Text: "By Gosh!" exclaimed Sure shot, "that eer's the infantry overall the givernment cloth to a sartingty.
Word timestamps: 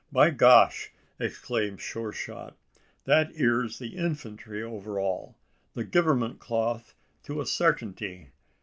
"By 0.11 0.31
Gosh!" 0.31 0.91
exclaimed 1.19 1.79
Sure 1.79 2.11
shot, 2.11 2.57
"that 3.05 3.35
eer's 3.39 3.77
the 3.77 3.95
infantry 3.97 4.63
overall 4.63 5.35
the 5.75 5.83
givernment 5.83 6.39
cloth 6.39 6.95
to 7.21 7.39
a 7.39 7.45
sartingty. 7.45 8.31